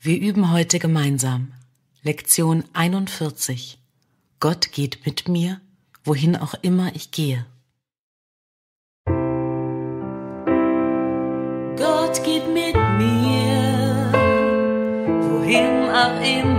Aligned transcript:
Wir 0.00 0.20
üben 0.20 0.52
heute 0.52 0.78
gemeinsam 0.78 1.52
Lektion 2.04 2.62
41. 2.72 3.80
Gott 4.38 4.70
geht 4.70 5.04
mit 5.04 5.26
mir, 5.26 5.60
wohin 6.04 6.36
auch 6.36 6.54
immer 6.62 6.94
ich 6.94 7.10
gehe. 7.10 7.44
Gott 11.76 12.22
geht 12.22 12.46
mit 12.46 12.76
mir, 12.76 14.12
wohin 15.20 15.90
auch 15.90 16.22
immer 16.22 16.57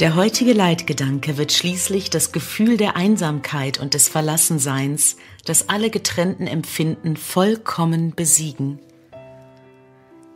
Der 0.00 0.14
heutige 0.14 0.54
Leitgedanke 0.54 1.36
wird 1.36 1.52
schließlich 1.52 2.08
das 2.08 2.32
Gefühl 2.32 2.78
der 2.78 2.96
Einsamkeit 2.96 3.78
und 3.78 3.92
des 3.92 4.08
Verlassenseins, 4.08 5.16
das 5.44 5.68
alle 5.68 5.90
getrennten 5.90 6.46
Empfinden 6.46 7.18
vollkommen 7.18 8.14
besiegen. 8.14 8.78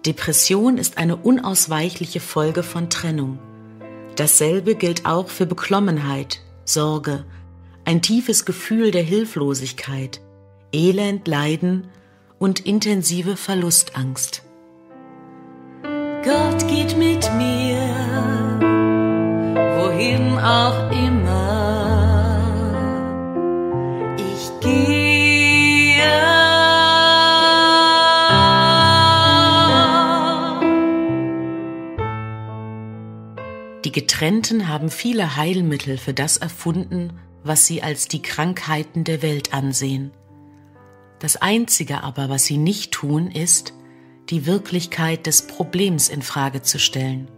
Depression 0.04 0.76
ist 0.76 0.98
eine 0.98 1.16
unausweichliche 1.16 2.20
Folge 2.20 2.62
von 2.62 2.90
Trennung. 2.90 3.38
Dasselbe 4.16 4.74
gilt 4.74 5.06
auch 5.06 5.28
für 5.28 5.46
Beklommenheit, 5.46 6.40
Sorge, 6.66 7.24
ein 7.86 8.02
tiefes 8.02 8.44
Gefühl 8.44 8.90
der 8.90 9.02
Hilflosigkeit, 9.02 10.20
Elend, 10.74 11.26
Leiden 11.26 11.88
und 12.38 12.60
intensive 12.60 13.38
Verlustangst. 13.38 14.42
Gott 16.22 16.68
geht 16.68 16.98
mit 16.98 17.30
mir 17.38 17.93
Die 33.84 33.92
Getrennten 33.92 34.68
haben 34.68 34.90
viele 34.90 35.36
Heilmittel 35.36 35.98
für 35.98 36.14
das 36.14 36.36
erfunden, 36.38 37.12
was 37.42 37.66
sie 37.66 37.82
als 37.82 38.08
die 38.08 38.22
Krankheiten 38.22 39.04
der 39.04 39.22
Welt 39.22 39.52
ansehen. 39.52 40.10
Das 41.18 41.36
Einzige 41.36 42.02
aber, 42.02 42.28
was 42.28 42.44
sie 42.44 42.56
nicht 42.56 42.92
tun, 42.92 43.30
ist, 43.30 43.74
die 44.30 44.46
Wirklichkeit 44.46 45.26
des 45.26 45.46
Problems 45.46 46.08
in 46.08 46.22
Frage 46.22 46.62
zu 46.62 46.78
stellen 46.78 47.28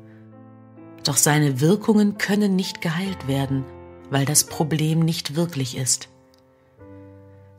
doch 1.06 1.16
seine 1.16 1.61
Wirkungen 1.61 2.19
können 2.19 2.56
nicht 2.56 2.81
geheilt 2.81 3.28
werden, 3.28 3.64
weil 4.10 4.25
das 4.25 4.44
Problem 4.44 5.00
nicht 5.00 5.36
wirklich 5.36 5.77
ist. 5.77 6.08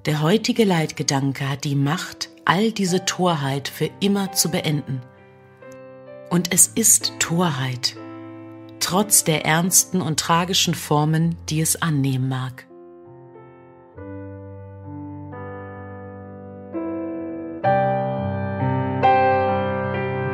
Der 0.06 0.22
heutige 0.22 0.66
Leitgedanke 0.66 1.48
hat 1.50 1.64
die 1.64 1.76
Macht, 1.76 2.30
all 2.46 2.72
diese 2.72 3.06
Torheit 3.06 3.68
für 3.68 3.90
immer 4.00 4.32
zu 4.34 4.50
beenden. 4.50 5.02
Und 6.30 6.54
es 6.54 6.68
ist 6.68 7.14
Torheit, 7.20 7.96
trotz 8.88 9.26
der 9.26 9.46
ernsten 9.46 10.02
und 10.02 10.18
tragischen 10.18 10.74
Formen, 10.74 11.36
die 11.50 11.60
es 11.60 11.82
annehmen 11.82 12.30
mag. 12.30 12.66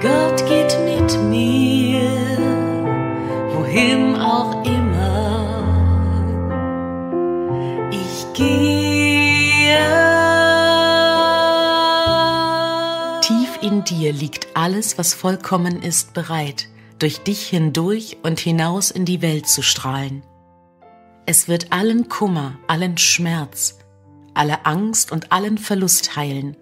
Gott 0.01 0.45
geht 0.47 0.77
mit 0.85 1.19
mir 1.29 2.11
wohin 3.55 4.17
auch 4.17 4.63
immer 4.63 5.63
ich 7.89 8.33
gehe. 8.33 9.79
Tief 13.21 13.57
in 13.63 13.83
dir 13.83 14.13
liegt 14.13 14.45
alles, 14.53 14.99
was 14.99 15.15
vollkommen 15.15 15.81
ist, 15.81 16.13
bereit, 16.13 16.67
durch 17.03 17.19
dich 17.19 17.49
hindurch 17.49 18.15
und 18.23 18.39
hinaus 18.39 18.89
in 18.89 19.03
die 19.03 19.21
Welt 19.21 19.45
zu 19.45 19.61
strahlen. 19.61 20.23
Es 21.25 21.49
wird 21.49 21.73
allen 21.73 22.07
Kummer, 22.07 22.57
allen 22.67 22.97
Schmerz, 22.97 23.77
alle 24.33 24.65
Angst 24.65 25.11
und 25.11 25.33
allen 25.33 25.57
Verlust 25.57 26.15
heilen, 26.15 26.55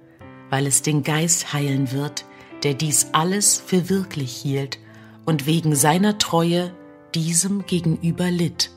weil 0.50 0.66
es 0.66 0.82
den 0.82 1.04
Geist 1.04 1.54
heilen 1.54 1.92
wird, 1.92 2.26
der 2.64 2.74
dies 2.74 3.10
alles 3.12 3.62
für 3.64 3.88
wirklich 3.88 4.36
hielt 4.36 4.80
und 5.26 5.46
wegen 5.46 5.76
seiner 5.76 6.18
Treue 6.18 6.74
diesem 7.14 7.68
gegenüber 7.68 8.32
litt. 8.32 8.72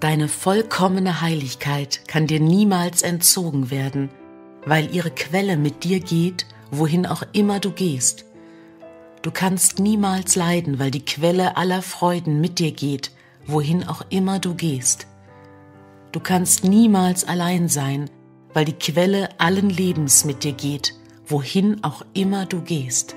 Deine 0.00 0.28
vollkommene 0.28 1.20
Heiligkeit 1.20 2.08
kann 2.08 2.26
dir 2.26 2.40
niemals 2.40 3.02
entzogen 3.02 3.70
werden, 3.70 4.08
weil 4.64 4.94
ihre 4.94 5.10
Quelle 5.10 5.58
mit 5.58 5.84
dir 5.84 6.00
geht, 6.00 6.46
wohin 6.78 7.06
auch 7.06 7.22
immer 7.32 7.60
du 7.60 7.70
gehst. 7.70 8.24
Du 9.22 9.30
kannst 9.30 9.78
niemals 9.78 10.36
leiden, 10.36 10.78
weil 10.78 10.90
die 10.90 11.04
Quelle 11.04 11.56
aller 11.56 11.82
Freuden 11.82 12.40
mit 12.40 12.58
dir 12.58 12.72
geht, 12.72 13.10
wohin 13.46 13.86
auch 13.86 14.02
immer 14.10 14.38
du 14.38 14.54
gehst. 14.54 15.06
Du 16.12 16.20
kannst 16.20 16.64
niemals 16.64 17.24
allein 17.24 17.68
sein, 17.68 18.08
weil 18.54 18.64
die 18.64 18.72
Quelle 18.72 19.28
allen 19.38 19.68
Lebens 19.68 20.24
mit 20.24 20.44
dir 20.44 20.52
geht, 20.52 20.94
wohin 21.26 21.82
auch 21.84 22.04
immer 22.14 22.46
du 22.46 22.62
gehst. 22.62 23.16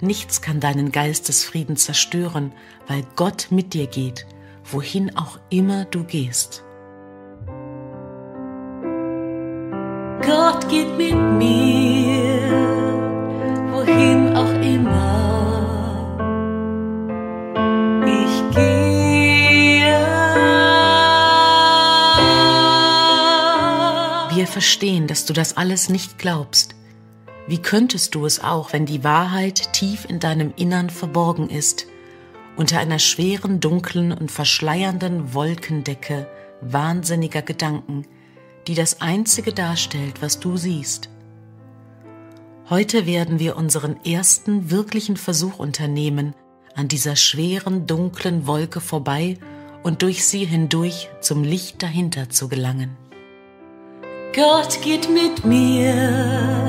Nichts 0.00 0.42
kann 0.42 0.58
deinen 0.58 0.90
Geistesfrieden 0.90 1.76
zerstören, 1.76 2.52
weil 2.88 3.04
Gott 3.14 3.46
mit 3.50 3.72
dir 3.72 3.86
geht, 3.86 4.26
wohin 4.64 5.16
auch 5.16 5.38
immer 5.48 5.84
du 5.84 6.02
gehst. 6.02 6.64
Gott 10.26 10.68
geht 10.68 10.96
mit 10.98 11.14
mir, 11.14 11.81
verstehen, 24.52 25.06
dass 25.06 25.24
du 25.24 25.32
das 25.32 25.56
alles 25.56 25.88
nicht 25.88 26.18
glaubst. 26.18 26.74
Wie 27.48 27.58
könntest 27.58 28.14
du 28.14 28.24
es 28.26 28.42
auch, 28.42 28.72
wenn 28.72 28.86
die 28.86 29.02
Wahrheit 29.02 29.72
tief 29.72 30.04
in 30.08 30.20
deinem 30.20 30.52
Innern 30.56 30.90
verborgen 30.90 31.48
ist, 31.48 31.86
unter 32.56 32.78
einer 32.78 32.98
schweren, 32.98 33.60
dunklen 33.60 34.12
und 34.12 34.30
verschleiernden 34.30 35.34
Wolkendecke 35.34 36.28
wahnsinniger 36.60 37.42
Gedanken, 37.42 38.06
die 38.68 38.74
das 38.74 39.00
Einzige 39.00 39.52
darstellt, 39.52 40.22
was 40.22 40.38
du 40.38 40.56
siehst? 40.56 41.08
Heute 42.70 43.06
werden 43.06 43.40
wir 43.40 43.56
unseren 43.56 43.96
ersten 44.04 44.70
wirklichen 44.70 45.16
Versuch 45.16 45.58
unternehmen, 45.58 46.34
an 46.74 46.88
dieser 46.88 47.16
schweren, 47.16 47.86
dunklen 47.86 48.46
Wolke 48.46 48.80
vorbei 48.80 49.36
und 49.82 50.02
durch 50.02 50.24
sie 50.24 50.44
hindurch 50.44 51.08
zum 51.20 51.42
Licht 51.42 51.82
dahinter 51.82 52.30
zu 52.30 52.48
gelangen. 52.48 52.96
Gott 54.34 54.80
geht 54.82 55.08
mit 55.10 55.44
mir 55.44 56.62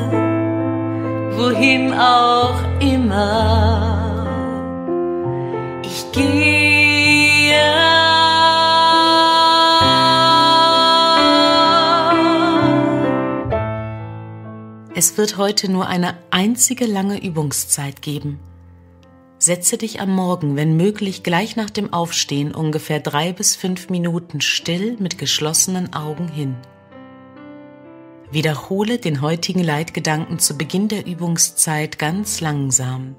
wohin 1.38 1.94
auch 1.94 2.60
immer 2.80 3.94
ich 5.84 6.12
gehe. 6.12 7.54
Es 14.96 15.18
wird 15.18 15.38
heute 15.38 15.72
nur 15.72 15.88
eine 15.88 16.18
einzige 16.32 16.86
lange 16.86 17.22
Übungszeit 17.22 18.02
geben. 18.02 18.40
Setze 19.38 19.78
dich 19.78 20.00
am 20.00 20.12
Morgen, 20.16 20.56
wenn 20.56 20.78
möglich, 20.78 21.24
gleich 21.24 21.58
nach 21.58 21.70
dem 21.70 21.92
Aufstehen 21.92 22.56
ungefähr 22.56 23.02
drei 23.02 23.34
bis 23.34 23.58
fünf 23.58 23.90
Minuten 23.90 24.40
still 24.40 24.96
mit 25.00 25.18
geschlossenen 25.18 25.94
Augen 25.94 26.30
hin. 26.30 26.56
Wiederhole 28.34 28.98
den 28.98 29.22
heutigen 29.22 29.64
Leitgedanken 29.64 30.40
zu 30.40 30.58
Beginn 30.58 30.88
der 30.88 31.06
Übungszeit 31.06 32.00
ganz 32.00 32.42
langsam. 32.42 33.16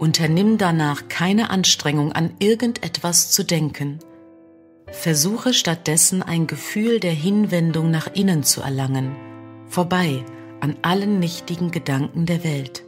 Unternimm 0.00 0.58
danach 0.58 1.06
keine 1.08 1.50
Anstrengung 1.50 2.10
an 2.10 2.34
irgendetwas 2.40 3.30
zu 3.30 3.44
denken. 3.44 4.00
Versuche 4.90 5.54
stattdessen 5.54 6.20
ein 6.24 6.48
Gefühl 6.48 6.98
der 6.98 7.12
Hinwendung 7.12 7.92
nach 7.92 8.12
innen 8.12 8.42
zu 8.42 8.60
erlangen, 8.60 9.14
vorbei 9.68 10.24
an 10.58 10.76
allen 10.82 11.20
nichtigen 11.20 11.70
Gedanken 11.70 12.26
der 12.26 12.42
Welt. 12.42 12.82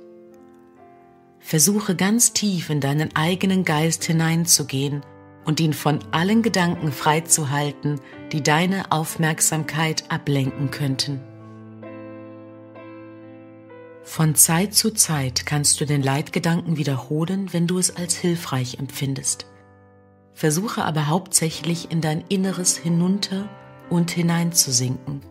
Versuche 1.39 1.95
ganz 1.95 2.33
tief 2.33 2.71
in 2.71 2.81
deinen 2.81 3.15
eigenen 3.15 3.65
Geist 3.65 4.03
hineinzugehen 4.03 5.03
und 5.49 5.61
ihn 5.61 5.73
von 5.73 6.01
allen 6.11 6.43
Gedanken 6.43 6.93
freizuhalten, 6.93 8.03
die 8.33 8.43
deine 8.43 8.93
Aufmerksamkeit 8.93 10.05
ablenken 10.11 10.71
könnten. 10.71 11.23
Von 14.03 14.35
Zeit 14.35 14.75
zu 14.75 14.91
Zeit 14.91 15.47
kannst 15.47 15.81
du 15.81 15.87
den 15.87 16.03
Leitgedanken 16.03 16.77
wiederholen, 16.77 17.51
wenn 17.55 17.67
du 17.67 17.79
es 17.79 17.97
als 17.97 18.15
hilfreich 18.15 18.79
empfindest. 18.79 19.47
Versuche 20.35 20.85
aber 20.85 21.07
hauptsächlich 21.07 21.91
in 21.91 22.03
dein 22.03 22.25
Inneres 22.29 22.77
hinunter 22.77 23.49
und 23.89 24.11
hineinzusinken, 24.11 25.23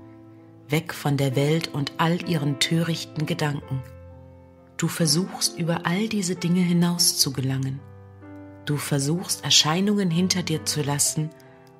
weg 0.67 0.95
von 0.95 1.17
der 1.17 1.35
Welt 1.35 1.67
und 1.67 1.91
all 1.97 2.27
ihren 2.27 2.57
törichten 2.59 3.27
Gedanken. 3.27 3.83
Du 4.77 4.87
versuchst 4.87 5.59
über 5.59 5.85
all 5.85 6.07
diese 6.07 6.35
Dinge 6.35 6.61
hinaus 6.61 7.19
zu 7.19 7.31
gelangen. 7.33 7.79
Du 8.67 8.75
versuchst 8.75 9.45
Erscheinungen 9.45 10.11
hinter 10.11 10.43
dir 10.43 10.65
zu 10.65 10.81
lassen 10.81 11.29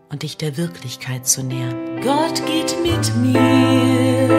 und 0.10 0.24
dich 0.24 0.38
der 0.38 0.56
Wirklichkeit 0.56 1.28
zu 1.28 1.44
nähern. 1.44 2.00
Gott 2.02 2.42
geht 2.46 2.78
mit 2.82 3.14
mir, 3.18 4.30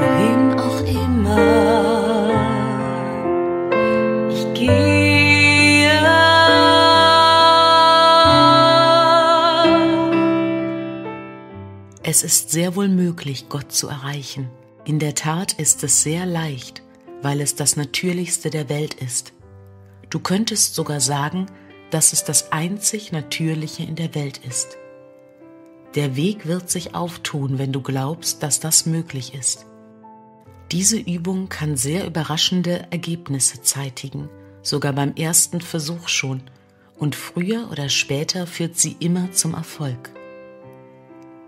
wohin 0.00 0.58
auch 0.58 0.80
immer. 0.80 2.28
Ich 4.30 4.52
gehe. 4.52 5.92
Es 12.02 12.24
ist 12.24 12.50
sehr 12.50 12.74
wohl 12.74 12.88
möglich, 12.88 13.48
Gott 13.48 13.70
zu 13.70 13.86
erreichen. 13.86 14.50
In 14.84 14.98
der 14.98 15.14
Tat 15.14 15.52
ist 15.52 15.84
es 15.84 16.02
sehr 16.02 16.26
leicht, 16.26 16.82
weil 17.22 17.40
es 17.40 17.54
das 17.54 17.76
Natürlichste 17.76 18.50
der 18.50 18.68
Welt 18.68 18.94
ist. 18.94 19.32
Du 20.12 20.20
könntest 20.20 20.74
sogar 20.74 21.00
sagen, 21.00 21.46
dass 21.90 22.12
es 22.12 22.22
das 22.22 22.52
einzig 22.52 23.12
Natürliche 23.12 23.82
in 23.82 23.94
der 23.96 24.14
Welt 24.14 24.42
ist. 24.46 24.76
Der 25.94 26.16
Weg 26.16 26.46
wird 26.46 26.70
sich 26.70 26.94
auftun, 26.94 27.56
wenn 27.56 27.72
du 27.72 27.80
glaubst, 27.80 28.42
dass 28.42 28.60
das 28.60 28.84
möglich 28.84 29.32
ist. 29.32 29.64
Diese 30.70 30.98
Übung 30.98 31.48
kann 31.48 31.78
sehr 31.78 32.06
überraschende 32.06 32.88
Ergebnisse 32.90 33.62
zeitigen, 33.62 34.28
sogar 34.60 34.92
beim 34.92 35.14
ersten 35.14 35.62
Versuch 35.62 36.08
schon, 36.08 36.42
und 36.98 37.14
früher 37.16 37.70
oder 37.70 37.88
später 37.88 38.46
führt 38.46 38.76
sie 38.76 38.96
immer 39.00 39.32
zum 39.32 39.54
Erfolg. 39.54 40.10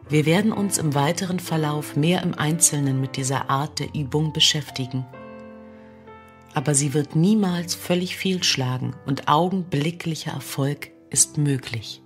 Wir 0.09 0.25
werden 0.25 0.53
uns 0.53 0.79
im 0.79 0.95
weiteren 0.95 1.39
Verlauf 1.39 1.97
mehr 1.97 2.23
im 2.23 2.33
Einzelnen 2.33 2.99
mit 2.99 3.19
dieser 3.19 3.51
Art 3.51 3.79
der 3.79 3.95
Übung 3.95 4.33
beschäftigen 4.33 5.05
aber 6.55 6.75
sie 6.75 6.95
wird 6.95 7.17
niemals 7.17 7.75
völlig 7.75 8.17
fehlschlagen 8.17 8.95
und 9.07 9.29
augenblicklicher 9.29 10.31
Erfolg 10.31 10.91
ist 11.11 11.37
möglich. 11.37 12.01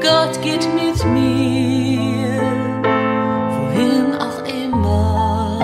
Gott 0.00 0.40
geht 0.42 0.66
mit 0.74 1.04
mir, 1.04 2.40
wohin 3.50 4.14
auch 4.14 4.44
immer. 4.46 5.60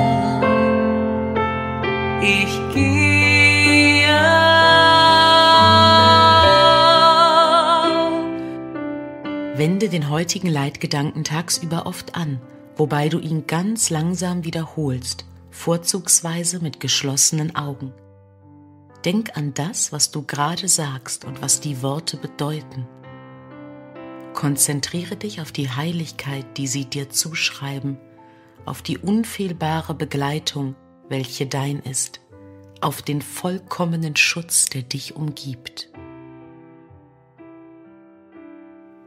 Ich 2.21 2.75
gehe. 2.75 4.07
Wende 9.57 9.89
den 9.89 10.11
heutigen 10.11 10.49
Leitgedanken 10.49 11.25
tagsüber 11.25 11.87
oft 11.87 12.15
an, 12.15 12.41
wobei 12.77 13.09
du 13.09 13.19
ihn 13.19 13.47
ganz 13.47 13.89
langsam 13.91 14.45
wiederholst 14.45 15.25
vorzugsweise 15.57 16.61
mit 16.61 16.79
geschlossenen 16.81 17.57
Augen. 17.57 17.93
Denk 19.05 19.37
an 19.37 19.55
das, 19.55 19.91
was 19.91 20.11
du 20.11 20.23
gerade 20.23 20.69
sagst 20.69 21.25
und 21.25 21.43
was 21.43 21.61
die 21.61 21.83
Worte 21.83 22.19
bedeuten. 22.19 22.87
Konzentriere 24.35 25.17
dich 25.17 25.41
auf 25.41 25.51
die 25.51 25.71
Heiligkeit, 25.71 26.59
die 26.59 26.67
sie 26.67 26.85
dir 26.85 27.09
zuschreiben, 27.09 27.97
auf 28.65 28.83
die 28.83 28.99
unfehlbare 28.99 29.95
Begleitung, 29.95 30.77
welche 31.09 31.47
dein 31.47 31.81
ist, 31.81 32.21
auf 32.81 33.01
den 33.01 33.23
vollkommenen 33.23 34.15
Schutz, 34.15 34.67
der 34.67 34.83
dich 34.83 35.17
umgibt. 35.17 35.91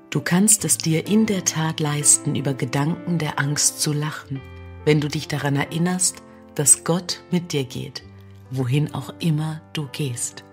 Du 0.09 0.19
kannst 0.19 0.65
es 0.65 0.79
dir 0.79 1.07
in 1.07 1.27
der 1.27 1.45
Tat 1.45 1.79
leisten, 1.79 2.35
über 2.35 2.55
Gedanken 2.55 3.19
der 3.19 3.39
Angst 3.39 3.81
zu 3.81 3.93
lachen, 3.93 4.41
wenn 4.83 4.99
du 4.99 5.07
dich 5.07 5.27
daran 5.27 5.55
erinnerst, 5.55 6.23
dass 6.59 6.83
Gott 6.83 7.21
mit 7.31 7.53
dir 7.53 7.63
geht, 7.63 8.03
wohin 8.51 8.93
auch 8.93 9.13
immer 9.19 9.61
du 9.71 9.87
gehst. 9.93 10.43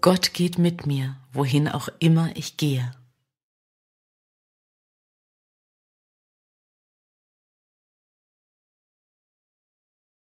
Gott 0.00 0.32
geht 0.32 0.58
mit 0.58 0.86
mir, 0.86 1.16
wohin 1.32 1.68
auch 1.68 1.88
immer 1.98 2.30
ich 2.34 2.56
gehe. 2.56 2.92